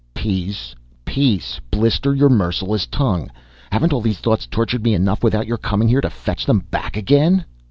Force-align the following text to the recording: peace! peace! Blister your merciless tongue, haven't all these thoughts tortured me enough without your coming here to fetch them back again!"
peace! 0.15 0.73
peace! 1.05 1.59
Blister 1.69 2.15
your 2.15 2.27
merciless 2.27 2.87
tongue, 2.87 3.29
haven't 3.71 3.93
all 3.93 4.01
these 4.01 4.17
thoughts 4.17 4.47
tortured 4.47 4.81
me 4.83 4.95
enough 4.95 5.23
without 5.23 5.45
your 5.45 5.59
coming 5.59 5.87
here 5.87 6.01
to 6.01 6.09
fetch 6.09 6.47
them 6.47 6.57
back 6.71 6.97
again!" 6.97 7.45